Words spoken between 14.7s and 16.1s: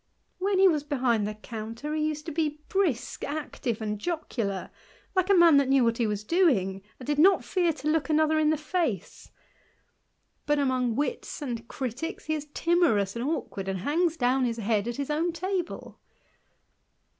at his THE IDLER. 309 own table.